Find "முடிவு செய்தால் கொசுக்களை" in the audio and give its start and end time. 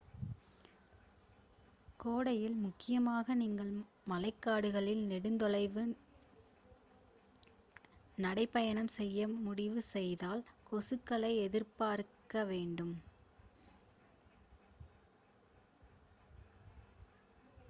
9.39-11.31